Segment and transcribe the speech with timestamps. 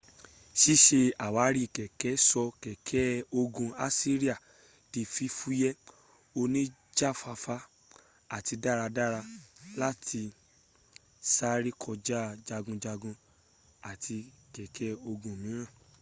[0.61, 3.03] sísẹ àwárí kèké sọ kèké
[3.39, 4.35] ogun assiria
[4.91, 5.69] di fífúyé
[6.41, 7.57] oníjàfáfá
[8.35, 9.21] àti dáradára
[9.81, 10.21] láti
[11.33, 13.15] sárẹ́ kọja jagunjagun
[13.91, 14.17] àti
[14.55, 15.69] kèké ogun míràn